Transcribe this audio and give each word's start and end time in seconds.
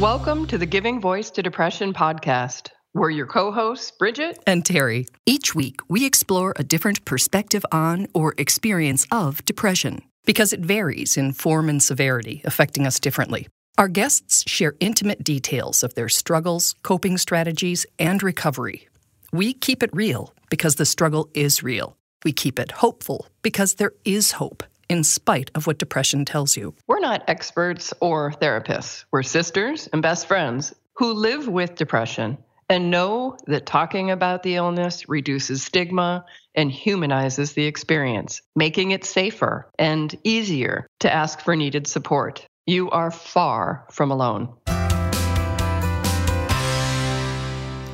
Welcome 0.00 0.46
to 0.46 0.58
the 0.58 0.64
Giving 0.64 1.00
Voice 1.00 1.28
to 1.30 1.42
Depression 1.42 1.92
podcast. 1.92 2.68
We're 2.94 3.10
your 3.10 3.26
co 3.26 3.50
hosts, 3.50 3.90
Bridget 3.90 4.38
and 4.46 4.64
Terry. 4.64 5.08
Each 5.26 5.56
week, 5.56 5.80
we 5.88 6.06
explore 6.06 6.52
a 6.54 6.62
different 6.62 7.04
perspective 7.04 7.66
on 7.72 8.06
or 8.14 8.32
experience 8.38 9.08
of 9.10 9.44
depression 9.44 10.02
because 10.24 10.52
it 10.52 10.60
varies 10.60 11.16
in 11.16 11.32
form 11.32 11.68
and 11.68 11.82
severity, 11.82 12.42
affecting 12.44 12.86
us 12.86 13.00
differently. 13.00 13.48
Our 13.76 13.88
guests 13.88 14.48
share 14.48 14.76
intimate 14.78 15.24
details 15.24 15.82
of 15.82 15.94
their 15.94 16.08
struggles, 16.08 16.76
coping 16.84 17.18
strategies, 17.18 17.84
and 17.98 18.22
recovery. 18.22 18.86
We 19.32 19.52
keep 19.52 19.82
it 19.82 19.90
real 19.92 20.32
because 20.48 20.76
the 20.76 20.86
struggle 20.86 21.28
is 21.34 21.64
real. 21.64 21.96
We 22.24 22.30
keep 22.30 22.60
it 22.60 22.70
hopeful 22.70 23.26
because 23.42 23.74
there 23.74 23.94
is 24.04 24.30
hope 24.30 24.62
in 24.88 25.04
spite 25.04 25.50
of 25.54 25.66
what 25.66 25.78
depression 25.78 26.24
tells 26.24 26.56
you. 26.56 26.74
We're 26.86 27.00
not 27.00 27.24
experts 27.28 27.92
or 28.00 28.32
therapists. 28.32 29.04
We're 29.10 29.22
sisters 29.22 29.88
and 29.92 30.02
best 30.02 30.26
friends 30.26 30.74
who 30.94 31.12
live 31.12 31.46
with 31.46 31.76
depression 31.76 32.38
and 32.68 32.90
know 32.90 33.36
that 33.46 33.66
talking 33.66 34.10
about 34.10 34.42
the 34.42 34.56
illness 34.56 35.08
reduces 35.08 35.62
stigma 35.62 36.24
and 36.54 36.70
humanizes 36.70 37.52
the 37.52 37.64
experience, 37.64 38.42
making 38.54 38.90
it 38.90 39.04
safer 39.04 39.70
and 39.78 40.14
easier 40.24 40.86
to 41.00 41.12
ask 41.12 41.40
for 41.40 41.56
needed 41.56 41.86
support. 41.86 42.46
You 42.66 42.90
are 42.90 43.10
far 43.10 43.86
from 43.90 44.10
alone. 44.10 44.52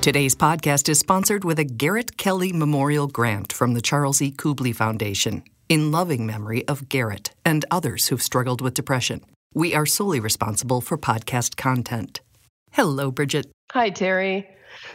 Today's 0.00 0.34
podcast 0.34 0.88
is 0.88 0.98
sponsored 0.98 1.44
with 1.44 1.58
a 1.58 1.64
Garrett 1.64 2.16
Kelly 2.18 2.52
Memorial 2.52 3.06
Grant 3.06 3.52
from 3.52 3.74
the 3.74 3.80
Charles 3.80 4.20
E. 4.20 4.32
Kubly 4.32 4.74
Foundation 4.74 5.44
in 5.68 5.90
loving 5.90 6.26
memory 6.26 6.66
of 6.68 6.88
Garrett 6.88 7.30
and 7.44 7.64
others 7.70 8.08
who've 8.08 8.22
struggled 8.22 8.60
with 8.60 8.74
depression. 8.74 9.20
We 9.54 9.74
are 9.74 9.86
solely 9.86 10.20
responsible 10.20 10.80
for 10.80 10.98
podcast 10.98 11.56
content. 11.56 12.20
Hello, 12.72 13.10
Bridget. 13.10 13.46
Hi, 13.72 13.90
Terry. 13.90 14.48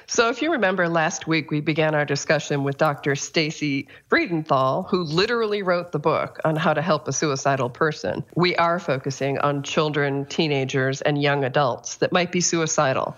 So, 0.07 0.29
if 0.29 0.41
you 0.41 0.51
remember 0.51 0.89
last 0.89 1.27
week, 1.27 1.51
we 1.51 1.61
began 1.61 1.95
our 1.95 2.05
discussion 2.05 2.63
with 2.63 2.77
Dr. 2.77 3.15
Stacey 3.15 3.87
Freedenthal, 4.11 4.89
who 4.89 5.03
literally 5.03 5.61
wrote 5.61 5.91
the 5.91 5.99
book 5.99 6.39
on 6.43 6.55
how 6.55 6.73
to 6.73 6.81
help 6.81 7.07
a 7.07 7.13
suicidal 7.13 7.69
person. 7.69 8.23
We 8.35 8.55
are 8.57 8.79
focusing 8.79 9.39
on 9.39 9.63
children, 9.63 10.25
teenagers, 10.25 11.01
and 11.01 11.21
young 11.21 11.43
adults 11.43 11.95
that 11.97 12.11
might 12.11 12.31
be 12.31 12.41
suicidal, 12.41 13.15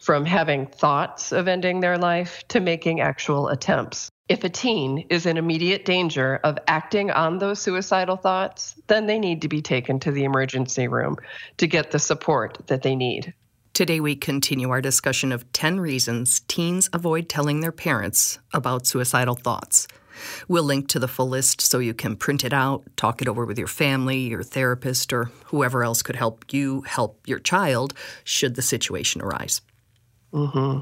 from 0.00 0.24
having 0.24 0.66
thoughts 0.66 1.30
of 1.30 1.46
ending 1.46 1.80
their 1.80 1.98
life 1.98 2.42
to 2.48 2.58
making 2.58 3.00
actual 3.00 3.48
attempts. 3.48 4.10
If 4.28 4.44
a 4.44 4.48
teen 4.48 5.06
is 5.10 5.26
in 5.26 5.36
immediate 5.36 5.84
danger 5.84 6.40
of 6.42 6.58
acting 6.66 7.10
on 7.10 7.38
those 7.38 7.60
suicidal 7.60 8.16
thoughts, 8.16 8.74
then 8.86 9.06
they 9.06 9.18
need 9.18 9.42
to 9.42 9.48
be 9.48 9.60
taken 9.60 10.00
to 10.00 10.10
the 10.10 10.24
emergency 10.24 10.88
room 10.88 11.16
to 11.58 11.66
get 11.66 11.90
the 11.90 11.98
support 11.98 12.58
that 12.68 12.82
they 12.82 12.96
need. 12.96 13.34
Today, 13.72 14.00
we 14.00 14.16
continue 14.16 14.70
our 14.70 14.80
discussion 14.80 15.32
of 15.32 15.50
10 15.52 15.80
reasons 15.80 16.40
teens 16.48 16.88
avoid 16.92 17.28
telling 17.28 17.60
their 17.60 17.72
parents 17.72 18.38
about 18.52 18.86
suicidal 18.86 19.34
thoughts. 19.34 19.86
We'll 20.48 20.64
link 20.64 20.88
to 20.88 20.98
the 20.98 21.08
full 21.08 21.28
list 21.28 21.60
so 21.60 21.78
you 21.78 21.94
can 21.94 22.16
print 22.16 22.44
it 22.44 22.52
out, 22.52 22.84
talk 22.96 23.22
it 23.22 23.28
over 23.28 23.44
with 23.44 23.58
your 23.58 23.68
family, 23.68 24.18
your 24.18 24.42
therapist, 24.42 25.12
or 25.12 25.30
whoever 25.46 25.82
else 25.82 26.02
could 26.02 26.16
help 26.16 26.52
you 26.52 26.82
help 26.82 27.26
your 27.26 27.38
child 27.38 27.94
should 28.24 28.54
the 28.54 28.62
situation 28.62 29.22
arise. 29.22 29.60
Mm-hmm. 30.32 30.80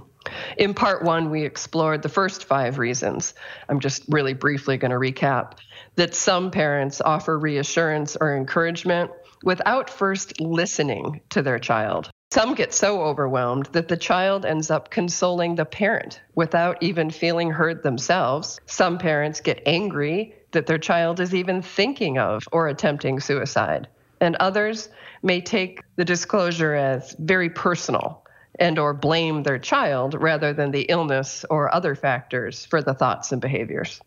In 0.58 0.74
part 0.74 1.02
one, 1.02 1.30
we 1.30 1.44
explored 1.44 2.02
the 2.02 2.08
first 2.08 2.44
five 2.44 2.78
reasons. 2.78 3.34
I'm 3.68 3.80
just 3.80 4.04
really 4.08 4.34
briefly 4.34 4.76
going 4.76 4.90
to 4.90 4.98
recap 4.98 5.54
that 5.96 6.14
some 6.14 6.50
parents 6.50 7.00
offer 7.00 7.38
reassurance 7.38 8.16
or 8.16 8.36
encouragement 8.36 9.10
without 9.42 9.88
first 9.88 10.40
listening 10.40 11.20
to 11.30 11.42
their 11.42 11.58
child. 11.58 12.10
Some 12.30 12.54
get 12.54 12.74
so 12.74 13.02
overwhelmed 13.02 13.66
that 13.72 13.88
the 13.88 13.96
child 13.96 14.44
ends 14.44 14.70
up 14.70 14.90
consoling 14.90 15.54
the 15.54 15.64
parent 15.64 16.20
without 16.34 16.82
even 16.82 17.10
feeling 17.10 17.50
heard 17.50 17.82
themselves. 17.82 18.60
Some 18.66 18.98
parents 18.98 19.40
get 19.40 19.62
angry 19.64 20.34
that 20.52 20.66
their 20.66 20.78
child 20.78 21.20
is 21.20 21.34
even 21.34 21.62
thinking 21.62 22.18
of 22.18 22.42
or 22.52 22.68
attempting 22.68 23.20
suicide. 23.20 23.88
And 24.20 24.36
others 24.36 24.90
may 25.22 25.40
take 25.40 25.80
the 25.96 26.04
disclosure 26.04 26.74
as 26.74 27.16
very 27.18 27.48
personal 27.48 28.24
and 28.58 28.78
or 28.78 28.94
blame 28.94 29.42
their 29.42 29.58
child 29.58 30.14
rather 30.14 30.52
than 30.52 30.70
the 30.70 30.82
illness 30.82 31.44
or 31.50 31.74
other 31.74 31.94
factors 31.94 32.64
for 32.64 32.82
the 32.82 32.94
thoughts 32.94 33.32
and 33.32 33.40
behaviors. 33.40 34.00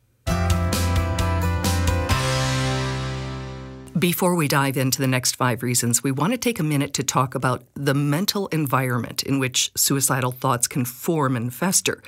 Before 4.01 4.33
we 4.33 4.47
dive 4.47 4.77
into 4.77 4.99
the 4.99 5.07
next 5.07 5.35
five 5.35 5.61
reasons, 5.61 6.01
we 6.01 6.11
want 6.11 6.33
to 6.33 6.37
take 6.37 6.59
a 6.59 6.63
minute 6.63 6.95
to 6.95 7.03
talk 7.03 7.35
about 7.35 7.63
the 7.75 7.93
mental 7.93 8.47
environment 8.47 9.21
in 9.21 9.37
which 9.37 9.71
suicidal 9.75 10.31
thoughts 10.31 10.67
can 10.67 10.85
form 10.85 11.35
and 11.35 11.53
fester, 11.53 12.01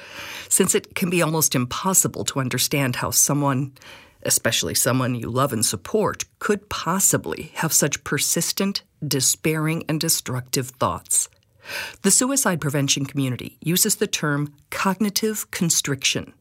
since 0.49 0.73
it 0.73 0.95
can 0.95 1.11
be 1.11 1.21
almost 1.21 1.53
impossible 1.53 2.25
to 2.25 2.39
understand 2.39 2.95
how 2.95 3.11
someone, 3.11 3.73
especially 4.23 4.73
someone 4.73 5.13
you 5.13 5.29
love 5.29 5.53
and 5.53 5.63
support, 5.63 6.25
could 6.39 6.67
possibly 6.67 7.51
have 7.55 7.71
such 7.71 8.03
persistent, 8.03 8.81
despairing, 9.07 9.83
and 9.87 9.99
destructive 10.01 10.69
thoughts. 10.69 11.29
The 12.01 12.11
suicide 12.11 12.61
prevention 12.61 13.05
community 13.05 13.57
uses 13.61 13.95
the 13.95 14.07
term 14.07 14.53
cognitive 14.69 15.49
constriction. 15.51 16.33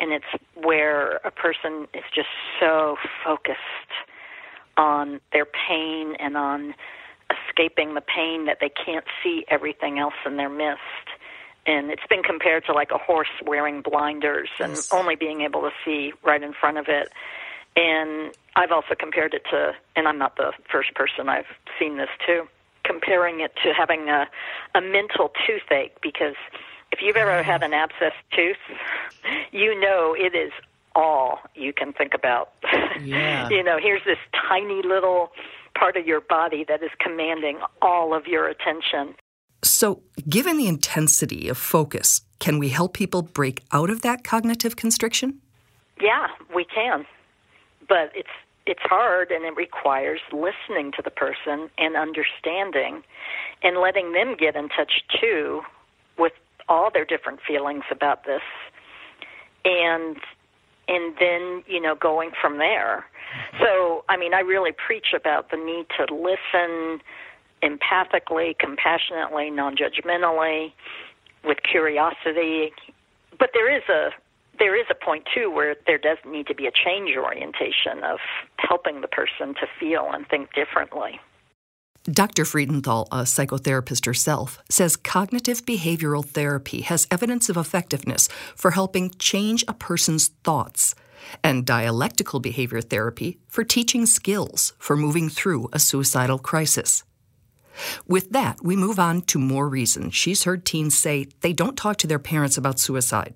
And 0.00 0.12
it's 0.12 0.24
where 0.54 1.16
a 1.24 1.30
person 1.30 1.86
is 1.94 2.04
just 2.14 2.28
so 2.60 2.96
focused 3.24 3.58
on 4.76 5.20
their 5.32 5.46
pain 5.46 6.14
and 6.18 6.36
on 6.36 6.74
escaping 7.30 7.94
the 7.94 8.00
pain 8.00 8.46
that 8.46 8.58
they 8.60 8.70
can't 8.70 9.04
see 9.22 9.44
everything 9.48 9.98
else 9.98 10.14
in 10.26 10.36
their 10.36 10.48
midst. 10.48 10.82
And 11.66 11.90
it's 11.90 12.06
been 12.10 12.22
compared 12.22 12.64
to 12.66 12.72
like 12.72 12.90
a 12.90 12.98
horse 12.98 13.28
wearing 13.46 13.82
blinders 13.82 14.48
and 14.58 14.72
yes. 14.72 14.92
only 14.92 15.14
being 15.14 15.42
able 15.42 15.60
to 15.60 15.70
see 15.84 16.12
right 16.24 16.42
in 16.42 16.52
front 16.52 16.78
of 16.78 16.86
it. 16.88 17.10
And 17.76 18.34
I've 18.56 18.72
also 18.72 18.94
compared 18.98 19.34
it 19.34 19.42
to, 19.50 19.72
and 19.94 20.08
I'm 20.08 20.18
not 20.18 20.36
the 20.36 20.52
first 20.70 20.94
person 20.94 21.28
I've 21.28 21.46
seen 21.78 21.96
this 21.96 22.08
too 22.26 22.48
comparing 22.84 23.40
it 23.40 23.54
to 23.62 23.72
having 23.72 24.08
a, 24.08 24.28
a 24.74 24.80
mental 24.80 25.32
toothache 25.46 26.00
because 26.02 26.34
if 26.92 27.00
you've 27.00 27.16
ever 27.16 27.42
had 27.42 27.62
an 27.62 27.72
abscessed 27.72 28.12
tooth, 28.34 28.56
you 29.50 29.78
know 29.80 30.14
it 30.18 30.34
is 30.34 30.52
all 30.94 31.40
you 31.54 31.72
can 31.72 31.92
think 31.92 32.14
about. 32.14 32.52
Yeah. 33.00 33.48
you 33.48 33.64
know, 33.64 33.78
here's 33.82 34.04
this 34.04 34.18
tiny 34.48 34.80
little 34.82 35.32
part 35.74 35.96
of 35.96 36.06
your 36.06 36.20
body 36.20 36.64
that 36.68 36.82
is 36.84 36.90
commanding 37.00 37.58
all 37.80 38.14
of 38.14 38.26
your 38.26 38.46
attention. 38.46 39.16
So, 39.64 40.02
given 40.28 40.56
the 40.56 40.68
intensity 40.68 41.48
of 41.48 41.58
focus, 41.58 42.20
can 42.38 42.58
we 42.58 42.68
help 42.68 42.94
people 42.94 43.22
break 43.22 43.62
out 43.72 43.90
of 43.90 44.02
that 44.02 44.22
cognitive 44.22 44.76
constriction? 44.76 45.40
Yeah, 46.00 46.28
we 46.54 46.64
can. 46.64 47.06
But 47.88 48.12
it's 48.14 48.28
it's 48.66 48.80
hard 48.82 49.30
and 49.30 49.44
it 49.44 49.56
requires 49.56 50.20
listening 50.32 50.92
to 50.92 51.02
the 51.02 51.10
person 51.10 51.68
and 51.78 51.96
understanding 51.96 53.02
and 53.62 53.78
letting 53.78 54.12
them 54.12 54.36
get 54.38 54.54
in 54.54 54.68
touch 54.68 55.02
too 55.20 55.62
with 56.18 56.32
all 56.68 56.90
their 56.92 57.04
different 57.04 57.40
feelings 57.46 57.84
about 57.90 58.24
this. 58.24 58.42
And 59.64 60.16
and 60.88 61.14
then 61.18 61.62
you 61.66 61.80
know 61.80 61.94
going 61.94 62.30
from 62.40 62.58
there. 62.58 63.04
So 63.60 64.04
i 64.08 64.16
mean 64.16 64.34
i 64.34 64.40
really 64.40 64.72
preach 64.72 65.14
about 65.14 65.50
the 65.50 65.56
need 65.56 65.86
to 65.96 66.12
listen 66.14 67.00
empathically 67.62 68.58
compassionately 68.58 69.50
non-judgmentally 69.50 70.72
with 71.44 71.58
curiosity. 71.62 72.72
But 73.38 73.50
there 73.54 73.74
is 73.74 73.82
a 73.88 74.10
there 74.58 74.78
is 74.78 74.86
a 74.90 74.94
point 74.94 75.24
too 75.34 75.50
where 75.50 75.76
there 75.86 75.98
does 75.98 76.18
need 76.26 76.46
to 76.46 76.54
be 76.54 76.66
a 76.66 76.70
change 76.70 77.16
orientation 77.16 78.02
of 78.04 78.18
helping 78.58 79.00
the 79.00 79.08
person 79.08 79.54
to 79.54 79.66
feel 79.78 80.10
and 80.12 80.26
think 80.28 80.52
differently. 80.54 81.20
Dr. 82.04 82.42
Freedenthal, 82.44 83.06
a 83.12 83.22
psychotherapist 83.22 84.06
herself, 84.06 84.58
says 84.68 84.96
cognitive 84.96 85.64
behavioral 85.64 86.24
therapy 86.24 86.80
has 86.80 87.06
evidence 87.12 87.48
of 87.48 87.56
effectiveness 87.56 88.28
for 88.56 88.72
helping 88.72 89.10
change 89.18 89.64
a 89.68 89.74
person's 89.74 90.28
thoughts, 90.42 90.96
and 91.44 91.64
dialectical 91.64 92.40
behavior 92.40 92.80
therapy 92.80 93.38
for 93.48 93.62
teaching 93.62 94.06
skills 94.06 94.72
for 94.78 94.96
moving 94.96 95.28
through 95.28 95.68
a 95.72 95.78
suicidal 95.78 96.38
crisis. 96.38 97.04
With 98.06 98.30
that, 98.30 98.62
we 98.62 98.76
move 98.76 98.98
on 98.98 99.22
to 99.22 99.38
more 99.38 99.68
reasons 99.68 100.14
she's 100.14 100.44
heard 100.44 100.64
teens 100.64 100.96
say 100.96 101.28
they 101.40 101.52
don't 101.52 101.76
talk 101.76 101.96
to 101.98 102.06
their 102.06 102.18
parents 102.18 102.58
about 102.58 102.80
suicide 102.80 103.34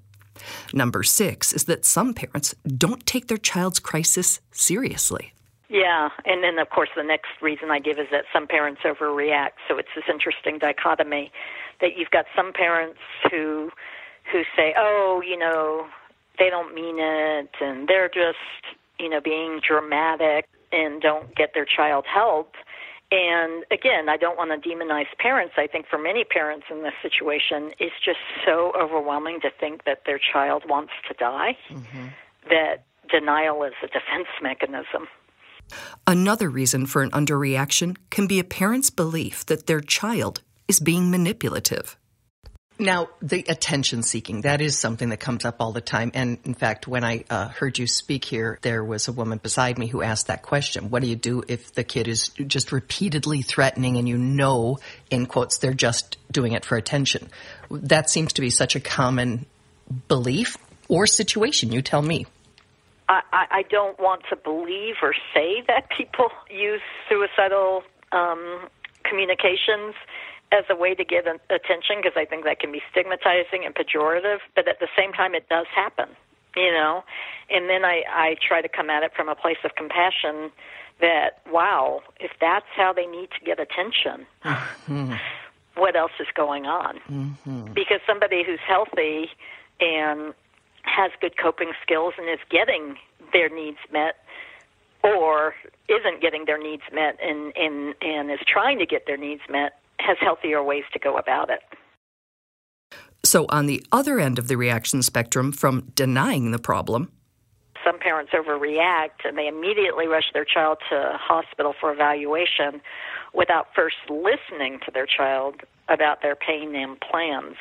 Number 0.72 1.02
six 1.02 1.52
is 1.52 1.64
that 1.64 1.84
some 1.84 2.14
parents 2.14 2.54
don't 2.76 3.04
take 3.06 3.28
their 3.28 3.38
child's 3.38 3.78
crisis 3.78 4.40
seriously. 4.52 5.32
Yeah, 5.68 6.10
and 6.24 6.44
then 6.44 6.58
of 6.58 6.70
course 6.70 6.90
the 6.96 7.02
next 7.02 7.30
reason 7.42 7.70
I 7.70 7.80
give 7.80 7.98
is 7.98 8.06
that 8.12 8.24
some 8.32 8.46
parents 8.46 8.82
overreact. 8.84 9.58
So 9.68 9.78
it's 9.78 9.88
this 9.94 10.04
interesting 10.08 10.58
dichotomy 10.58 11.32
that 11.80 11.96
you've 11.96 12.10
got 12.10 12.26
some 12.36 12.52
parents 12.52 13.00
who 13.30 13.70
who 14.30 14.42
say, 14.56 14.74
"Oh, 14.76 15.22
you 15.26 15.36
know, 15.36 15.86
they 16.38 16.50
don't 16.50 16.74
mean 16.74 16.98
it 16.98 17.50
and 17.60 17.88
they're 17.88 18.08
just, 18.08 18.38
you 18.98 19.08
know, 19.08 19.20
being 19.20 19.60
dramatic 19.66 20.46
and 20.72 21.00
don't 21.00 21.34
get 21.34 21.52
their 21.54 21.64
child 21.66 22.04
help." 22.06 22.54
And 23.12 23.64
again, 23.70 24.08
I 24.08 24.16
don't 24.16 24.36
want 24.36 24.50
to 24.50 24.68
demonize 24.68 25.06
parents. 25.18 25.54
I 25.56 25.68
think 25.68 25.86
for 25.88 25.98
many 25.98 26.24
parents 26.24 26.66
in 26.70 26.82
this 26.82 26.94
situation, 27.02 27.70
it's 27.78 27.94
just 28.04 28.18
so 28.44 28.72
overwhelming 28.78 29.40
to 29.42 29.50
think 29.60 29.84
that 29.84 30.02
their 30.06 30.18
child 30.18 30.64
wants 30.68 30.92
to 31.08 31.14
die 31.14 31.56
mm-hmm. 31.70 32.06
that 32.50 32.84
denial 33.08 33.62
is 33.62 33.74
a 33.82 33.86
defense 33.86 34.28
mechanism. 34.42 35.06
Another 36.06 36.48
reason 36.48 36.86
for 36.86 37.02
an 37.02 37.10
underreaction 37.10 37.96
can 38.10 38.26
be 38.26 38.38
a 38.38 38.44
parent's 38.44 38.90
belief 38.90 39.46
that 39.46 39.66
their 39.66 39.80
child 39.80 40.42
is 40.68 40.80
being 40.80 41.10
manipulative. 41.10 41.96
Now, 42.78 43.08
the 43.22 43.42
attention 43.48 44.02
seeking, 44.02 44.42
that 44.42 44.60
is 44.60 44.78
something 44.78 45.08
that 45.08 45.16
comes 45.18 45.46
up 45.46 45.56
all 45.60 45.72
the 45.72 45.80
time. 45.80 46.10
And 46.12 46.38
in 46.44 46.52
fact, 46.52 46.86
when 46.86 47.04
I 47.04 47.24
uh, 47.30 47.48
heard 47.48 47.78
you 47.78 47.86
speak 47.86 48.24
here, 48.24 48.58
there 48.60 48.84
was 48.84 49.08
a 49.08 49.12
woman 49.12 49.38
beside 49.38 49.78
me 49.78 49.86
who 49.86 50.02
asked 50.02 50.26
that 50.26 50.42
question. 50.42 50.90
What 50.90 51.00
do 51.00 51.08
you 51.08 51.16
do 51.16 51.42
if 51.48 51.72
the 51.72 51.84
kid 51.84 52.06
is 52.06 52.28
just 52.28 52.72
repeatedly 52.72 53.40
threatening 53.40 53.96
and 53.96 54.06
you 54.06 54.18
know, 54.18 54.78
in 55.10 55.24
quotes, 55.24 55.56
they're 55.56 55.72
just 55.72 56.18
doing 56.30 56.52
it 56.52 56.66
for 56.66 56.76
attention? 56.76 57.30
That 57.70 58.10
seems 58.10 58.34
to 58.34 58.42
be 58.42 58.50
such 58.50 58.76
a 58.76 58.80
common 58.80 59.46
belief 60.08 60.58
or 60.88 61.06
situation. 61.06 61.72
You 61.72 61.80
tell 61.80 62.02
me. 62.02 62.26
I, 63.08 63.22
I 63.32 63.62
don't 63.70 63.98
want 63.98 64.22
to 64.30 64.36
believe 64.36 64.96
or 65.00 65.14
say 65.32 65.62
that 65.68 65.88
people 65.96 66.28
use 66.50 66.82
suicidal 67.08 67.84
um, 68.12 68.68
communications 69.04 69.94
as 70.52 70.64
a 70.70 70.76
way 70.76 70.94
to 70.94 71.04
get 71.04 71.26
attention 71.26 71.96
because 71.96 72.16
I 72.16 72.24
think 72.24 72.44
that 72.44 72.60
can 72.60 72.72
be 72.72 72.82
stigmatizing 72.90 73.64
and 73.64 73.74
pejorative, 73.74 74.38
but 74.54 74.68
at 74.68 74.78
the 74.80 74.88
same 74.96 75.12
time, 75.12 75.34
it 75.34 75.48
does 75.48 75.66
happen, 75.74 76.08
you 76.56 76.70
know. 76.72 77.04
And 77.50 77.68
then 77.68 77.84
I, 77.84 78.02
I 78.08 78.36
try 78.46 78.62
to 78.62 78.68
come 78.68 78.90
at 78.90 79.02
it 79.02 79.12
from 79.14 79.28
a 79.28 79.34
place 79.34 79.58
of 79.64 79.74
compassion 79.74 80.50
that, 81.00 81.40
wow, 81.50 82.02
if 82.20 82.30
that's 82.40 82.66
how 82.74 82.92
they 82.92 83.06
need 83.06 83.28
to 83.38 83.44
get 83.44 83.58
attention, 83.60 84.26
mm-hmm. 84.44 85.14
what 85.74 85.96
else 85.96 86.12
is 86.20 86.28
going 86.34 86.66
on? 86.66 86.98
Mm-hmm. 87.10 87.72
Because 87.74 88.00
somebody 88.06 88.44
who's 88.44 88.60
healthy 88.66 89.28
and 89.80 90.32
has 90.82 91.10
good 91.20 91.36
coping 91.36 91.72
skills 91.82 92.14
and 92.16 92.28
is 92.30 92.38
getting 92.50 92.96
their 93.32 93.48
needs 93.48 93.78
met 93.92 94.16
or 95.02 95.54
isn't 95.88 96.20
getting 96.20 96.44
their 96.46 96.58
needs 96.58 96.82
met 96.92 97.18
and, 97.20 97.52
and, 97.56 97.94
and 98.00 98.30
is 98.30 98.38
trying 98.46 98.78
to 98.78 98.86
get 98.86 99.06
their 99.06 99.16
needs 99.16 99.42
met 99.50 99.78
has 99.98 100.16
healthier 100.20 100.62
ways 100.62 100.84
to 100.92 100.98
go 100.98 101.16
about 101.16 101.50
it. 101.50 101.60
So, 103.24 103.46
on 103.48 103.66
the 103.66 103.84
other 103.90 104.20
end 104.20 104.38
of 104.38 104.46
the 104.46 104.56
reaction 104.56 105.02
spectrum 105.02 105.50
from 105.50 105.90
denying 105.94 106.52
the 106.52 106.58
problem, 106.58 107.10
some 107.84 107.98
parents 107.98 108.32
overreact 108.32 109.24
and 109.24 109.38
they 109.38 109.46
immediately 109.46 110.06
rush 110.06 110.32
their 110.32 110.44
child 110.44 110.78
to 110.90 111.12
hospital 111.14 111.74
for 111.78 111.92
evaluation 111.92 112.80
without 113.32 113.68
first 113.74 113.96
listening 114.08 114.80
to 114.84 114.90
their 114.92 115.06
child 115.06 115.62
about 115.88 116.22
their 116.22 116.34
pain 116.34 116.74
and 116.74 116.98
plans. 117.00 117.56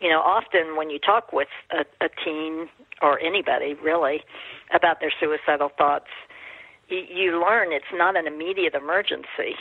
You 0.00 0.10
know, 0.10 0.20
often 0.20 0.76
when 0.76 0.90
you 0.90 0.98
talk 0.98 1.32
with 1.32 1.48
a, 1.70 1.84
a 2.04 2.08
teen 2.24 2.68
or 3.00 3.18
anybody 3.20 3.74
really 3.74 4.22
about 4.72 5.00
their 5.00 5.12
suicidal 5.18 5.70
thoughts, 5.76 6.10
you, 6.88 6.98
you 6.98 7.40
learn 7.40 7.72
it's 7.72 7.84
not 7.92 8.16
an 8.16 8.26
immediate 8.26 8.74
emergency. 8.74 9.56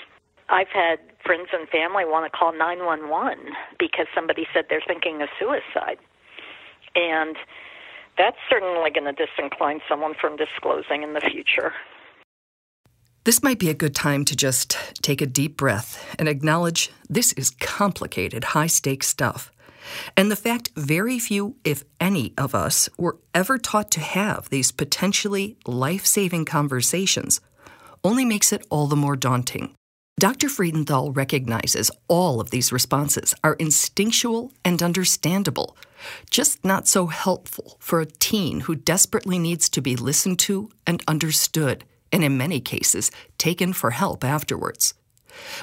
I've 0.49 0.69
had 0.69 0.99
friends 1.25 1.49
and 1.51 1.67
family 1.69 2.05
want 2.05 2.31
to 2.31 2.37
call 2.37 2.53
911 2.53 3.53
because 3.77 4.07
somebody 4.15 4.47
said 4.53 4.65
they're 4.69 4.81
thinking 4.85 5.21
of 5.21 5.29
suicide. 5.39 5.97
And 6.95 7.35
that's 8.17 8.37
certainly 8.49 8.89
going 8.89 9.13
to 9.13 9.13
disincline 9.13 9.79
someone 9.89 10.13
from 10.19 10.37
disclosing 10.37 11.03
in 11.03 11.13
the 11.13 11.21
future. 11.21 11.73
This 13.25 13.43
might 13.43 13.59
be 13.59 13.69
a 13.69 13.73
good 13.73 13.93
time 13.93 14.23
to 14.23 14.37
just 14.37 14.77
take 15.01 15.21
a 15.21 15.25
deep 15.25 15.57
breath 15.57 16.15
and 16.17 16.29
acknowledge 16.29 16.91
this 17.09 17.33
is 17.33 17.49
complicated, 17.49 18.45
high 18.45 18.67
stakes 18.67 19.07
stuff. 19.07 19.51
And 20.15 20.31
the 20.31 20.37
fact 20.37 20.71
very 20.75 21.19
few, 21.19 21.57
if 21.65 21.83
any, 21.99 22.33
of 22.37 22.55
us 22.55 22.89
were 22.97 23.17
ever 23.33 23.57
taught 23.57 23.91
to 23.91 23.99
have 23.99 24.49
these 24.49 24.71
potentially 24.71 25.57
life 25.65 26.05
saving 26.05 26.45
conversations 26.45 27.41
only 28.03 28.23
makes 28.23 28.53
it 28.53 28.65
all 28.69 28.87
the 28.87 28.95
more 28.95 29.17
daunting. 29.17 29.73
Dr. 30.19 30.47
Freedenthal 30.47 31.15
recognizes 31.15 31.91
all 32.07 32.41
of 32.41 32.49
these 32.49 32.71
responses 32.71 33.35
are 33.43 33.53
instinctual 33.59 34.51
and 34.65 34.81
understandable, 34.81 35.77
just 36.31 36.65
not 36.65 36.87
so 36.87 37.05
helpful 37.05 37.77
for 37.79 38.01
a 38.01 38.07
teen 38.07 38.61
who 38.61 38.73
desperately 38.73 39.37
needs 39.37 39.69
to 39.69 39.79
be 39.79 39.95
listened 39.95 40.39
to 40.39 40.71
and 40.87 41.03
understood, 41.07 41.85
and 42.11 42.23
in 42.23 42.35
many 42.35 42.59
cases, 42.59 43.11
taken 43.37 43.73
for 43.73 43.91
help 43.91 44.23
afterwards. 44.23 44.95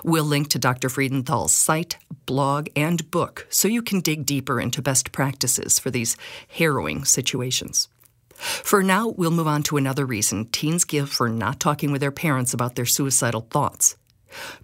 We'll 0.05 0.23
link 0.23 0.51
to 0.51 0.61
Dr. 0.61 0.89
Freedenthal's 0.89 1.53
site, 1.53 1.97
blog, 2.25 2.69
and 2.77 3.11
book 3.11 3.49
so 3.51 3.67
you 3.67 3.83
can 3.83 3.99
dig 3.99 4.25
deeper 4.25 4.61
into 4.61 4.81
best 4.81 5.11
practices 5.11 5.81
for 5.81 5.91
these 5.91 6.17
harrowing 6.47 7.05
situations. 7.05 7.89
For 8.37 8.85
now, 8.85 9.09
we'll 9.09 9.33
move 9.33 9.49
on 9.49 9.65
to 9.65 9.79
another 9.79 10.07
reason 10.07 10.47
teens 10.47 10.85
give 10.85 11.11
for 11.11 11.29
not 11.29 11.59
talking 11.59 11.91
with 11.91 12.01
their 12.01 12.13
parents 12.13 12.55
about 12.55 12.77
their 12.77 12.87
suicidal 12.87 13.49
thoughts 13.51 13.97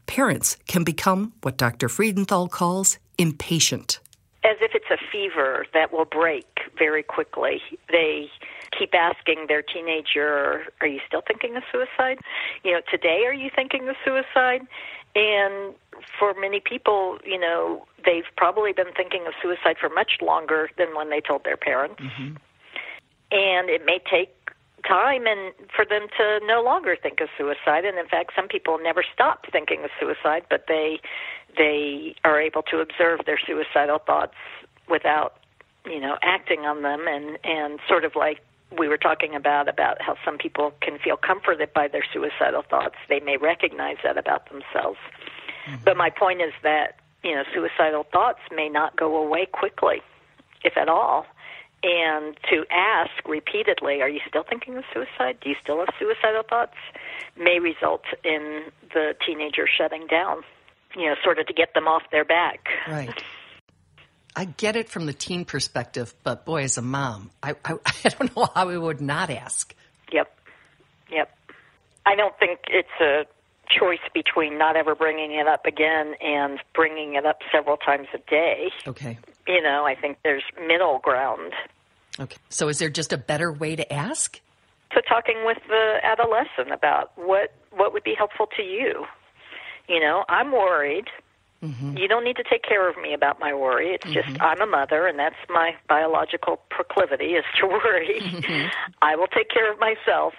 Parents 0.07 0.57
can 0.67 0.85
become 0.85 1.33
what 1.43 1.57
Dr. 1.57 1.89
Freedenthal 1.89 2.51
calls 2.51 2.99
impatient. 3.19 4.01
As 4.43 4.57
if 4.61 4.73
it's 4.75 4.91
a 4.91 4.97
fever 5.13 5.67
that 5.75 5.93
will 5.93 6.07
break 6.07 6.47
very 6.79 7.03
quickly. 7.03 7.61
They 7.91 8.31
keep 8.77 8.95
asking 8.95 9.47
their 9.49 9.63
teenager, 9.63 10.65
Are 10.81 10.87
you 10.87 11.01
still 11.07 11.23
thinking 11.27 11.57
of 11.57 11.63
suicide? 11.71 12.19
You 12.65 12.73
know, 12.73 12.81
today, 12.91 13.25
are 13.27 13.35
you 13.35 13.51
thinking 13.55 13.89
of 13.89 13.97
suicide? 14.05 14.63
And 15.15 15.75
for 16.19 16.35
many 16.39 16.61
people, 16.61 17.19
you 17.25 17.39
know, 17.39 17.85
they've 18.05 18.25
probably 18.37 18.73
been 18.73 18.93
thinking 18.97 19.27
of 19.27 19.35
suicide 19.43 19.77
for 19.81 19.89
much 19.89 20.13
longer 20.23 20.71
than 20.79 20.95
when 20.95 21.11
they 21.11 21.21
told 21.21 21.45
their 21.45 21.57
parents. 21.57 22.01
Mm-hmm. 22.01 22.37
And 23.33 23.69
it 23.69 23.85
may 23.85 24.01
take 24.11 24.31
time 24.87 25.27
and 25.27 25.53
for 25.75 25.85
them 25.85 26.07
to 26.17 26.41
no 26.47 26.63
longer 26.63 26.97
think 27.01 27.21
of 27.21 27.29
suicide. 27.37 27.85
And 27.85 27.99
in 27.99 28.07
fact 28.07 28.33
some 28.37 28.49
people 28.49 28.79
never 28.83 29.05
stop 29.13 29.47
thinking 29.51 29.85
of 29.85 29.91
suicide 29.99 30.45
but 30.49 30.65
they 30.69 31.01
they 31.57 32.15
are 32.25 32.41
able 32.41 32.63
to 32.63 32.79
observe 32.79 33.21
their 33.27 33.39
suicidal 33.45 33.99
thoughts 33.99 34.35
without 34.89 35.37
you 35.85 36.01
know 36.01 36.17
acting 36.23 36.61
on 36.61 36.83
them. 36.83 37.07
And 37.09 37.39
and 37.45 37.81
sort 37.89 38.05
of 38.05 38.17
like 38.17 38.41
we 38.79 38.89
were 38.89 38.99
talking 38.99 39.35
about 39.35 39.69
about 39.69 40.01
how 40.01 40.17
some 40.25 40.39
people 40.39 40.73
can 40.81 40.99
feel 40.99 41.17
comforted 41.17 41.73
by 41.73 41.89
their 41.89 42.05
suicidal 42.13 42.63
thoughts. 42.63 42.97
They 43.09 43.21
may 43.21 43.37
recognize 43.37 43.97
that 44.05 44.17
about 44.17 44.49
themselves. 44.51 44.99
Mm-hmm. 45.67 45.85
but 45.85 45.97
my 45.97 46.09
point 46.09 46.41
is 46.41 46.53
that 46.63 46.97
you 47.23 47.35
know 47.35 47.43
suicidal 47.53 48.05
thoughts 48.11 48.41
may 48.51 48.69
not 48.69 48.97
go 48.97 49.17
away 49.17 49.47
quickly 49.47 50.01
if 50.65 50.77
at 50.77 50.89
all 50.89 51.27
and 51.83 52.37
to 52.51 52.65
ask 52.71 53.11
repeatedly, 53.27 54.03
are 54.03 54.09
you 54.09 54.21
still 54.29 54.45
thinking 54.49 54.77
of 54.77 54.85
suicide? 54.93 55.39
Do 55.41 55.49
you 55.49 55.57
still 55.63 55.79
have 55.79 55.89
suicidal 55.99 56.43
thoughts? 56.49 56.77
May 57.39 57.59
result 57.59 58.03
in 58.25 58.65
the 58.93 59.15
teenager 59.27 59.67
shutting 59.67 60.07
down, 60.07 60.43
you 60.95 61.07
know, 61.07 61.15
sort 61.25 61.39
of 61.39 61.47
to 61.47 61.55
get 61.55 61.73
them 61.75 61.89
off 61.89 62.03
their 62.13 62.25
back. 62.25 62.67
Right. 62.89 63.23
I 64.37 64.45
get 64.45 64.77
it 64.77 64.89
from 64.89 65.07
the 65.07 65.13
teen 65.13 65.45
perspective, 65.45 66.15
but 66.23 66.45
boy, 66.45 66.63
as 66.63 66.79
a 66.79 66.83
mom, 66.83 67.31
I, 67.43 67.55
I, 67.65 67.75
I 68.05 68.09
don't 68.11 68.37
know 68.37 68.49
how 68.55 68.69
we 68.69 68.79
would 68.79 69.01
not 69.01 69.31
ask. 69.31 69.75
Yep. 70.13 70.31
Yep. 71.11 71.31
I 72.07 72.15
don't 72.15 72.39
think 72.39 72.61
it's 72.69 72.89
a 73.01 73.25
choice 73.71 74.01
between 74.13 74.59
not 74.59 74.77
ever 74.77 74.95
bringing 74.95 75.33
it 75.33 75.47
up 75.47 75.65
again 75.65 76.15
and 76.21 76.59
bringing 76.75 77.15
it 77.15 77.25
up 77.25 77.39
several 77.53 77.77
times 77.77 78.09
a 78.15 78.19
day. 78.31 78.71
Okay. 78.87 79.19
You 79.51 79.61
know, 79.61 79.85
I 79.85 79.97
think 79.97 80.19
there's 80.23 80.45
middle 80.65 81.01
ground. 81.01 81.53
Okay. 82.21 82.37
So 82.51 82.69
is 82.69 82.79
there 82.79 82.89
just 82.89 83.13
a 83.13 83.19
better 83.19 83.53
way 83.53 83.75
to 83.75 83.93
ask? 83.93 84.41
So 84.95 85.01
talking 85.09 85.45
with 85.45 85.59
the 85.67 85.97
adolescent 86.03 86.73
about 86.73 87.13
what 87.17 87.53
what 87.73 87.93
would 87.93 88.05
be 88.05 88.15
helpful 88.17 88.47
to 88.57 88.63
you. 88.63 89.07
You 89.89 89.99
know, 89.99 90.25
I'm 90.29 90.53
worried. 90.53 91.07
Mm-hmm. 91.65 91.97
You 91.97 92.07
don't 92.07 92.25
need 92.25 92.37
to 92.37 92.45
take 92.49 92.63
care 92.63 92.89
of 92.89 92.97
me 92.97 93.13
about 93.13 93.41
my 93.41 93.53
worry. 93.53 93.91
It's 93.91 94.05
mm-hmm. 94.05 94.31
just 94.31 94.41
I'm 94.41 94.61
a 94.61 94.67
mother, 94.67 95.09
and 95.09 95.19
that's 95.19 95.37
my 95.49 95.73
biological 95.89 96.61
proclivity 96.71 97.33
is 97.35 97.45
to 97.61 97.67
worry. 97.85 98.21
Mm-hmm. 98.21 98.69
I 99.03 99.17
will 99.17 99.27
take 99.27 99.51
care 99.51 99.73
of 99.73 99.81
myself, 99.81 100.35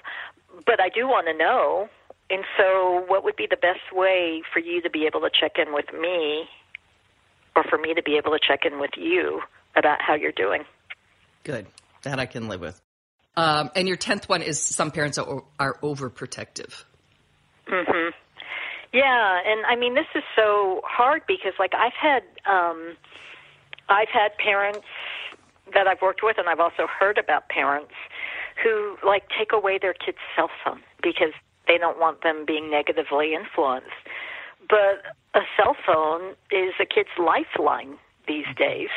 but 0.65 0.79
I 0.79 0.87
do 0.87 1.05
want 1.05 1.27
to 1.27 1.37
know 1.37 1.89
and 2.31 2.45
so, 2.57 3.03
what 3.07 3.25
would 3.25 3.35
be 3.35 3.45
the 3.45 3.57
best 3.57 3.91
way 3.91 4.41
for 4.53 4.59
you 4.59 4.81
to 4.81 4.89
be 4.89 5.05
able 5.05 5.19
to 5.19 5.29
check 5.29 5.57
in 5.59 5.73
with 5.73 5.91
me, 5.91 6.47
or 7.55 7.63
for 7.63 7.77
me 7.77 7.93
to 7.93 8.03
be 8.03 8.17
able 8.17 8.31
to 8.31 8.39
check 8.45 8.61
in 8.65 8.79
with 8.79 8.91
you 8.97 9.41
about 9.75 10.01
how 10.01 10.15
you're 10.15 10.31
doing? 10.31 10.63
Good. 11.43 11.65
That 12.03 12.19
I 12.19 12.25
can 12.25 12.47
live 12.47 12.61
with. 12.61 12.81
Um, 13.37 13.71
and 13.75 13.87
your 13.87 13.97
tenth 13.97 14.27
one 14.27 14.41
is 14.41 14.59
some 14.59 14.91
parents 14.91 15.17
are, 15.17 15.43
are 15.59 15.77
overprotective. 15.81 16.83
Hmm. 17.67 18.09
Yeah, 18.93 19.39
and 19.45 19.65
I 19.65 19.77
mean 19.77 19.95
this 19.95 20.07
is 20.15 20.23
so 20.35 20.81
hard 20.83 21.21
because 21.27 21.53
like 21.57 21.71
I've 21.73 21.93
had 21.93 22.23
um, 22.45 22.97
I've 23.87 24.09
had 24.09 24.35
parents 24.37 24.85
that 25.73 25.87
I've 25.87 26.01
worked 26.01 26.21
with, 26.23 26.37
and 26.37 26.49
I've 26.49 26.59
also 26.59 26.87
heard 26.87 27.17
about 27.17 27.47
parents 27.47 27.93
who 28.61 28.97
like 29.05 29.23
take 29.37 29.53
away 29.53 29.79
their 29.81 29.93
kids' 29.93 30.17
cell 30.35 30.49
phone 30.63 30.81
because 31.01 31.31
they 31.67 31.77
don't 31.77 31.99
want 31.99 32.21
them 32.23 32.43
being 32.45 32.69
negatively 32.69 33.33
influenced. 33.33 33.87
But 34.71 35.03
a 35.35 35.41
cell 35.57 35.75
phone 35.85 36.31
is 36.49 36.73
a 36.79 36.85
kid's 36.85 37.13
lifeline 37.19 37.97
these 38.27 38.47
days. 38.57 38.89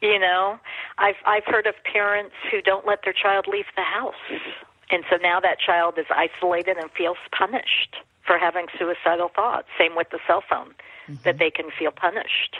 You 0.00 0.18
know, 0.18 0.58
I've 0.98 1.20
I've 1.26 1.44
heard 1.44 1.66
of 1.66 1.74
parents 1.84 2.34
who 2.50 2.62
don't 2.62 2.86
let 2.86 3.00
their 3.04 3.12
child 3.12 3.46
leave 3.46 3.66
the 3.76 3.82
house. 3.82 4.14
And 4.90 5.04
so 5.10 5.16
now 5.16 5.40
that 5.40 5.58
child 5.58 5.98
is 5.98 6.06
isolated 6.10 6.76
and 6.76 6.90
feels 6.92 7.18
punished 7.36 7.96
for 8.26 8.38
having 8.38 8.66
suicidal 8.78 9.30
thoughts. 9.34 9.68
Same 9.78 9.96
with 9.96 10.10
the 10.10 10.18
cell 10.26 10.42
phone, 10.48 10.70
mm-hmm. 11.08 11.14
that 11.24 11.38
they 11.38 11.50
can 11.50 11.70
feel 11.76 11.90
punished. 11.90 12.56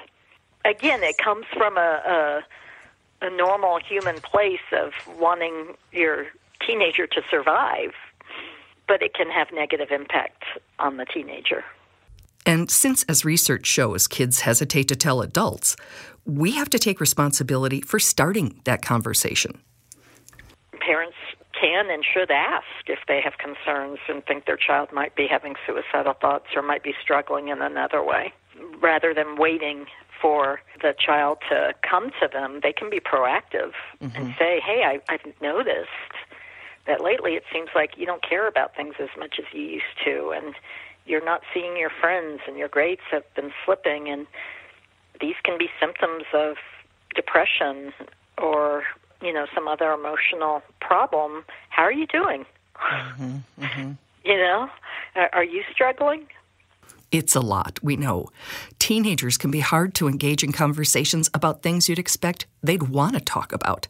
Again, 0.65 1.03
it 1.03 1.19
comes 1.19 1.47
from 1.57 1.77
a, 1.77 2.43
a 3.23 3.27
a 3.27 3.31
normal 3.31 3.79
human 3.79 4.17
place 4.17 4.67
of 4.73 4.93
wanting 5.19 5.75
your 5.93 6.27
teenager 6.67 7.07
to 7.07 7.23
survive, 7.31 7.93
but 8.89 9.01
it 9.01 9.15
can 9.15 9.31
have 9.31 9.49
negative 9.53 9.91
impact 9.93 10.43
on 10.81 10.97
the 10.97 11.05
teenager. 11.05 11.65
And 12.45 12.71
since, 12.71 13.05
as 13.05 13.25
research 13.25 13.67
shows, 13.67 14.07
kids 14.07 14.41
hesitate 14.41 14.89
to 14.89 14.97
tell 14.97 15.21
adults, 15.21 15.77
we 16.25 16.53
have 16.53 16.71
to 16.71 16.79
take 16.79 17.01
responsibility 17.01 17.81
for 17.81 17.99
starting 17.99 18.61
that 18.65 18.83
conversation. 18.83 19.61
Parents 20.81 21.17
can 21.59 21.91
and 21.91 22.05
should 22.05 22.31
ask 22.31 22.67
if 22.87 22.99
they 23.07 23.21
have 23.21 23.35
concerns 23.39 23.99
and 24.09 24.25
think 24.27 24.47
their 24.47 24.57
child 24.57 24.91
might 24.93 25.15
be 25.15 25.27
having 25.29 25.55
suicidal 25.67 26.15
thoughts 26.15 26.47
or 26.57 26.63
might 26.63 26.83
be 26.83 26.95
struggling 27.01 27.49
in 27.49 27.63
another 27.63 28.03
way. 28.03 28.33
Rather 28.81 29.15
than 29.15 29.37
waiting 29.37 29.87
for 30.21 30.61
the 30.81 30.95
child 30.99 31.39
to 31.51 31.75
come 31.89 32.11
to 32.21 32.29
them, 32.33 32.61
they 32.63 32.73
can 32.73 32.91
be 32.91 33.01
proactive 33.01 33.73
mm-hmm. 34.01 34.17
and 34.17 34.35
say, 34.39 34.61
Hey, 34.65 34.83
I, 34.85 35.01
I've 35.09 35.21
noticed 35.41 35.89
that 36.87 37.01
lately 37.01 37.35
it 37.35 37.45
seems 37.53 37.69
like 37.75 37.91
you 37.97 38.07
don't 38.07 38.23
care 38.29 38.49
about 38.49 38.75
things 38.75 38.95
as 38.99 39.09
much 39.19 39.37
as 39.39 39.45
you 39.53 39.63
used 39.63 39.85
to, 40.05 40.33
and 40.35 40.55
you're 41.07 41.25
not 41.25 41.43
seeing 41.53 41.77
your 41.77 41.91
friends, 42.01 42.41
and 42.47 42.57
your 42.57 42.69
grades 42.69 43.03
have 43.11 43.25
been 43.35 43.53
slipping, 43.65 44.09
and 44.09 44.27
these 45.21 45.35
can 45.45 45.59
be 45.59 45.69
symptoms 45.81 46.25
of 46.33 46.57
depression 47.15 47.93
or 48.39 48.85
you 49.21 49.33
know 49.33 49.47
some 49.55 49.69
other 49.69 49.93
emotional 49.93 50.63
problem. 50.81 51.45
How 51.71 51.83
are 51.83 51.93
you 51.93 52.07
doing? 52.07 52.45
Mm-hmm, 52.77 53.37
mm-hmm. 53.61 53.93
You 54.25 54.37
know, 54.37 54.69
are 55.33 55.43
you 55.43 55.65
struggling? 55.73 56.29
It's 57.11 57.35
a 57.35 57.41
lot, 57.41 57.81
we 57.83 57.97
know. 57.97 58.31
Teenagers 58.79 59.37
can 59.37 59.51
be 59.51 59.59
hard 59.59 59.95
to 59.97 60.07
engage 60.07 60.45
in 60.45 60.53
conversations 60.53 61.29
about 61.35 61.61
things 61.61 61.89
you'd 61.89 61.99
expect 61.99 62.47
they'd 62.63 62.85
want 62.85 63.15
to 63.15 63.21
talk 63.21 63.53
about. 63.53 63.89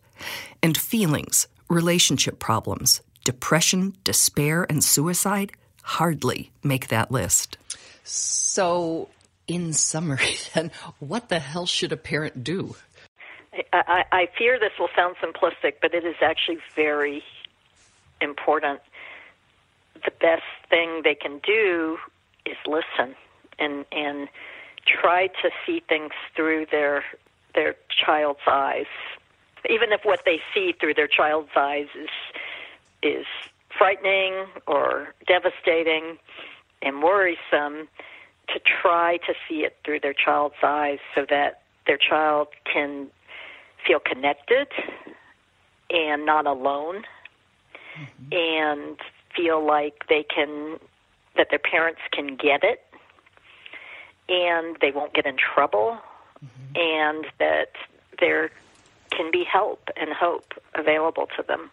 And 0.62 0.74
feelings, 0.74 1.48
relationship 1.68 2.38
problems, 2.38 3.02
depression, 3.26 3.94
despair, 4.04 4.66
and 4.70 4.82
suicide 4.82 5.52
hardly 5.82 6.50
make 6.62 6.88
that 6.88 7.10
list. 7.10 7.58
So, 8.04 9.08
in 9.46 9.72
summary, 9.72 10.36
then, 10.54 10.70
what 10.98 11.28
the 11.28 11.38
hell 11.38 11.66
should 11.66 11.92
a 11.92 11.96
parent 11.96 12.42
do? 12.42 12.76
I, 13.72 14.04
I 14.10 14.28
fear 14.38 14.58
this 14.58 14.72
will 14.78 14.88
sound 14.96 15.16
simplistic, 15.22 15.74
but 15.82 15.94
it 15.94 16.04
is 16.04 16.16
actually 16.22 16.58
very 16.74 17.22
important. 18.20 18.80
The 20.04 20.12
best 20.20 20.42
thing 20.70 21.02
they 21.04 21.14
can 21.14 21.40
do 21.44 21.98
is 22.46 22.56
listen 22.66 23.14
and 23.58 23.84
and 23.92 24.28
try 24.86 25.26
to 25.26 25.50
see 25.66 25.82
things 25.88 26.12
through 26.34 26.66
their 26.70 27.04
their 27.54 27.76
child's 28.04 28.40
eyes, 28.46 28.86
even 29.68 29.92
if 29.92 30.00
what 30.02 30.20
they 30.24 30.40
see 30.54 30.72
through 30.80 30.94
their 30.94 31.08
child's 31.08 31.50
eyes 31.54 31.86
is 31.94 32.08
is 33.02 33.26
frightening 33.82 34.46
or 34.68 35.12
devastating 35.26 36.16
and 36.82 37.02
worrisome 37.02 37.88
to 38.46 38.60
try 38.80 39.16
to 39.26 39.34
see 39.48 39.64
it 39.64 39.76
through 39.84 39.98
their 39.98 40.14
child's 40.14 40.54
eyes 40.62 41.00
so 41.16 41.26
that 41.28 41.62
their 41.88 41.98
child 41.98 42.46
can 42.72 43.08
feel 43.84 43.98
connected 43.98 44.68
and 45.90 46.24
not 46.24 46.46
alone 46.46 47.02
mm-hmm. 47.98 48.28
and 48.30 48.98
feel 49.34 49.66
like 49.66 50.04
they 50.08 50.22
can 50.22 50.78
that 51.36 51.48
their 51.50 51.58
parents 51.58 52.00
can 52.12 52.36
get 52.36 52.62
it 52.62 52.84
and 54.28 54.76
they 54.80 54.92
won't 54.92 55.12
get 55.12 55.26
in 55.26 55.36
trouble 55.36 55.98
mm-hmm. 56.44 56.76
and 56.76 57.26
that 57.40 57.72
there 58.20 58.50
can 59.10 59.32
be 59.32 59.42
help 59.42 59.88
and 59.96 60.10
hope 60.12 60.52
available 60.76 61.26
to 61.36 61.42
them. 61.42 61.68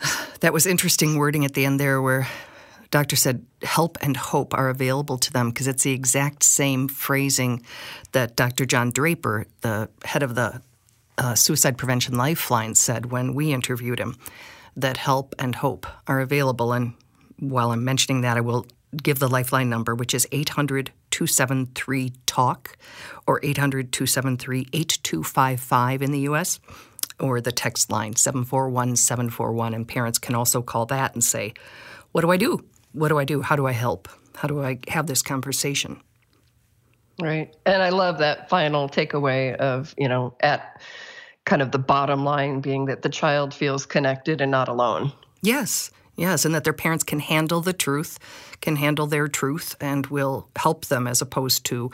That 0.40 0.52
was 0.54 0.66
interesting 0.66 1.16
wording 1.16 1.44
at 1.44 1.52
the 1.52 1.66
end 1.66 1.78
there 1.78 2.00
where 2.00 2.26
doctor 2.90 3.16
said 3.16 3.44
help 3.62 3.98
and 4.00 4.16
hope 4.16 4.54
are 4.54 4.68
available 4.68 5.18
to 5.18 5.32
them 5.32 5.50
because 5.50 5.66
it's 5.66 5.82
the 5.82 5.92
exact 5.92 6.42
same 6.42 6.88
phrasing 6.88 7.62
that 8.12 8.36
Dr. 8.36 8.66
John 8.66 8.90
Draper, 8.90 9.46
the 9.60 9.88
head 10.04 10.22
of 10.22 10.34
the 10.34 10.62
uh, 11.18 11.34
Suicide 11.34 11.78
Prevention 11.78 12.16
Lifeline, 12.16 12.74
said 12.74 13.12
when 13.12 13.34
we 13.34 13.52
interviewed 13.52 13.98
him 13.98 14.16
that 14.76 14.96
help 14.96 15.34
and 15.38 15.54
hope 15.54 15.86
are 16.06 16.20
available. 16.20 16.72
And 16.72 16.94
while 17.38 17.70
I'm 17.70 17.84
mentioning 17.84 18.22
that, 18.22 18.36
I 18.36 18.40
will 18.40 18.66
give 19.02 19.18
the 19.18 19.28
Lifeline 19.28 19.68
number, 19.68 19.94
which 19.94 20.14
is 20.14 20.26
800 20.32 20.90
273 21.10 22.12
TALK 22.26 22.76
or 23.26 23.40
800 23.42 23.92
273 23.92 24.68
8255 24.72 26.02
in 26.02 26.12
the 26.12 26.20
U.S 26.20 26.60
or 27.20 27.40
the 27.40 27.52
text 27.52 27.90
line 27.90 28.16
741 28.16 28.96
741. 28.96 29.74
And 29.74 29.86
parents 29.86 30.18
can 30.18 30.34
also 30.34 30.62
call 30.62 30.86
that 30.86 31.14
and 31.14 31.22
say, 31.22 31.54
What 32.12 32.22
do 32.22 32.30
I 32.30 32.36
do? 32.36 32.64
What 32.92 33.08
do 33.08 33.18
I 33.18 33.24
do? 33.24 33.42
How 33.42 33.56
do 33.56 33.66
I 33.66 33.72
help? 33.72 34.08
How 34.36 34.48
do 34.48 34.62
I 34.62 34.78
have 34.88 35.06
this 35.06 35.22
conversation? 35.22 36.00
Right. 37.20 37.54
And 37.66 37.82
I 37.82 37.90
love 37.90 38.18
that 38.18 38.48
final 38.48 38.88
takeaway 38.88 39.54
of, 39.56 39.94
you 39.98 40.08
know, 40.08 40.34
at 40.40 40.80
kind 41.44 41.62
of 41.62 41.70
the 41.70 41.78
bottom 41.78 42.24
line 42.24 42.60
being 42.60 42.86
that 42.86 43.02
the 43.02 43.08
child 43.08 43.52
feels 43.52 43.86
connected 43.86 44.40
and 44.40 44.50
not 44.50 44.68
alone. 44.68 45.12
Yes. 45.42 45.90
Yes, 46.16 46.44
and 46.44 46.54
that 46.54 46.64
their 46.64 46.74
parents 46.74 47.02
can 47.02 47.18
handle 47.18 47.62
the 47.62 47.72
truth, 47.72 48.18
can 48.60 48.76
handle 48.76 49.06
their 49.06 49.26
truth, 49.26 49.74
and 49.80 50.06
will 50.08 50.48
help 50.54 50.84
them 50.86 51.06
as 51.06 51.22
opposed 51.22 51.64
to 51.66 51.90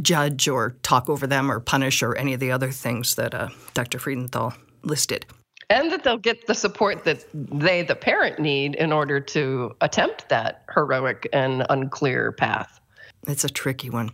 judge 0.00 0.48
or 0.48 0.76
talk 0.82 1.08
over 1.08 1.26
them 1.26 1.50
or 1.50 1.60
punish 1.60 2.02
or 2.02 2.16
any 2.16 2.34
of 2.34 2.40
the 2.40 2.50
other 2.50 2.70
things 2.70 3.14
that 3.16 3.34
uh, 3.34 3.48
Dr. 3.74 3.98
Freedenthal 3.98 4.54
listed. 4.82 5.26
And 5.68 5.92
that 5.92 6.02
they'll 6.02 6.18
get 6.18 6.46
the 6.46 6.54
support 6.54 7.04
that 7.04 7.24
they, 7.32 7.82
the 7.82 7.94
parent, 7.94 8.40
need 8.40 8.74
in 8.74 8.92
order 8.92 9.20
to 9.20 9.76
attempt 9.80 10.28
that 10.28 10.64
heroic 10.74 11.28
and 11.32 11.64
unclear 11.70 12.32
path. 12.32 12.80
It's 13.28 13.44
a 13.44 13.48
tricky 13.48 13.88
one. 13.88 14.10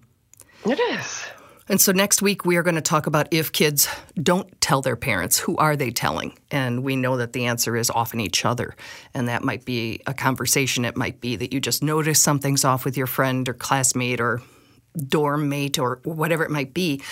It 0.67 0.79
is. 0.79 1.27
And 1.69 1.81
so 1.81 1.91
next 1.93 2.23
week 2.23 2.45
we 2.45 2.57
are 2.57 2.63
going 2.63 2.77
to 2.77 2.81
talk 2.81 3.07
about 3.07 3.27
if 3.33 3.51
kids 3.51 3.89
don't 4.23 4.61
tell 4.61 4.83
their 4.83 4.95
parents, 4.95 5.39
who 5.39 5.57
are 5.57 5.75
they 5.75 5.91
telling? 5.91 6.39
And 6.51 6.85
we 6.85 6.95
know 6.95 7.17
that 7.17 7.33
the 7.33 7.47
answer 7.47 7.77
is 7.77 7.91
often 7.91 8.21
each 8.21 8.45
other. 8.45 8.77
And 9.15 9.29
that 9.29 9.43
might 9.43 9.65
be 9.65 10.01
a 10.07 10.15
conversation. 10.15 10.85
It 10.85 10.97
might 10.97 11.21
be 11.21 11.35
that 11.37 11.53
you 11.53 11.61
just 11.61 11.83
notice 11.83 12.21
something's 12.21 12.65
off 12.65 12.85
with 12.85 12.97
your 12.97 13.09
friend 13.09 13.49
or 13.49 13.55
classmate 13.55 14.21
or 14.21 14.43
dorm 14.97 15.49
mate 15.49 15.79
or 15.79 16.01
whatever 16.05 16.45
it 16.45 16.51
might 16.51 16.75
be. 16.75 17.03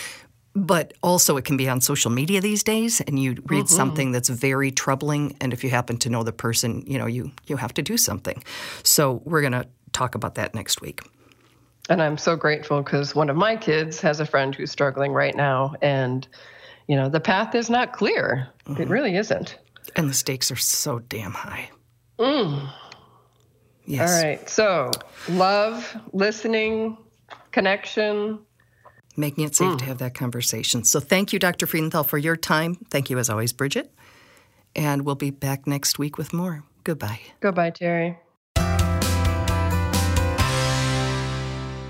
But 0.57 0.95
also, 1.03 1.37
it 1.37 1.45
can 1.45 1.57
be 1.57 1.69
on 1.69 1.81
social 1.81 2.12
media 2.12 2.41
these 2.41 2.62
days, 2.62 3.00
and 3.00 3.19
you 3.19 3.33
read 3.47 3.64
mm-hmm. 3.64 3.75
something 3.75 4.12
that's 4.12 4.29
very 4.29 4.71
troubling. 4.71 5.37
And 5.41 5.53
if 5.53 5.64
you 5.64 5.71
happen 5.71 5.97
to 5.99 6.09
know 6.09 6.23
the 6.23 6.33
person, 6.33 6.85
you 6.87 6.97
know 6.97 7.07
you 7.07 7.33
you 7.47 7.57
have 7.57 7.75
to 7.75 7.83
do 7.83 7.97
something. 7.97 8.43
So 8.85 9.21
we're 9.25 9.41
going 9.41 9.53
to 9.53 9.67
talk 9.93 10.14
about 10.14 10.37
that 10.37 10.55
next 10.55 10.81
week. 10.81 11.03
And 11.88 12.00
I'm 12.00 12.17
so 12.17 12.37
grateful 12.37 12.83
because 12.83 13.17
one 13.17 13.31
of 13.31 13.37
my 13.37 13.57
kids 13.57 14.00
has 14.00 14.21
a 14.21 14.26
friend 14.26 14.55
who's 14.55 14.71
struggling 14.71 15.12
right 15.12 15.35
now, 15.35 15.75
and 15.83 16.26
you 16.87 16.95
know 16.95 17.09
the 17.09 17.21
path 17.21 17.57
is 17.57 17.69
not 17.69 17.93
clear. 17.93 18.49
Mm-hmm. 18.67 18.83
It 18.83 18.88
really 18.88 19.17
isn't. 19.17 19.59
And 19.97 20.09
the 20.09 20.14
stakes 20.14 20.53
are 20.53 20.57
so 20.57 21.00
damn 21.00 21.33
high. 21.33 21.71
Mm. 22.19 22.71
Yes. 23.87 24.11
All 24.11 24.23
right. 24.23 24.49
So, 24.49 24.91
love, 25.29 25.97
listening, 26.12 26.97
connection. 27.52 28.40
Making 29.16 29.45
it 29.45 29.54
safe 29.54 29.73
mm. 29.73 29.78
to 29.78 29.85
have 29.85 29.99
that 29.99 30.14
conversation. 30.14 30.83
So 30.83 30.99
thank 30.99 31.33
you, 31.33 31.38
Dr. 31.38 31.66
Freedenthal, 31.66 32.04
for 32.04 32.19
your 32.19 32.37
time. 32.37 32.75
Thank 32.90 33.11
you, 33.11 33.19
as 33.19 33.31
always, 33.31 33.52
Bridget. 33.52 33.95
And 34.75 35.02
we'll 35.02 35.14
be 35.14 35.31
back 35.31 35.66
next 35.66 35.99
week 35.99 36.19
with 36.19 36.33
more. 36.33 36.64
Goodbye. 36.83 37.21
Goodbye, 37.40 37.71
Terry. 37.71 38.19